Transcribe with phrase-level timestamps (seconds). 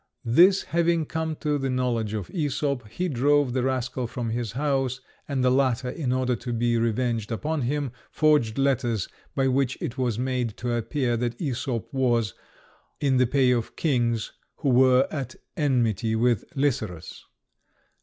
[0.25, 4.99] This having come to the knowledge of Æsop, he drove the rascal from his house,
[5.27, 9.99] and the latter, in order to be revenged upon him, forged letters by which it
[9.99, 12.33] was made to appear that Æsop was
[12.99, 17.25] in the pay of kings who were at enmity with Lycerus.